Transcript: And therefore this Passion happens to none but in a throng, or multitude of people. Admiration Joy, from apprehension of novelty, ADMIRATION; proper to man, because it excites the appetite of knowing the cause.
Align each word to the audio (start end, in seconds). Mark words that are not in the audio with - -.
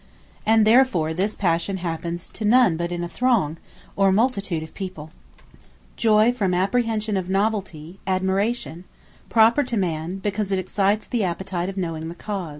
And 0.47 0.65
therefore 0.65 1.13
this 1.13 1.35
Passion 1.35 1.77
happens 1.77 2.27
to 2.29 2.43
none 2.43 2.75
but 2.75 2.91
in 2.91 3.03
a 3.03 3.07
throng, 3.07 3.57
or 3.95 4.11
multitude 4.11 4.63
of 4.63 4.73
people. 4.73 5.11
Admiration 5.11 5.93
Joy, 5.97 6.31
from 6.31 6.53
apprehension 6.55 7.17
of 7.17 7.29
novelty, 7.29 7.99
ADMIRATION; 8.07 8.85
proper 9.29 9.61
to 9.63 9.77
man, 9.77 10.15
because 10.17 10.51
it 10.51 10.57
excites 10.57 11.05
the 11.05 11.23
appetite 11.23 11.69
of 11.69 11.77
knowing 11.77 12.09
the 12.09 12.15
cause. 12.15 12.49